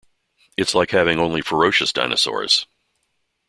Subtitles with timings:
[0.57, 2.65] It's like having only ferocious dinosaurs.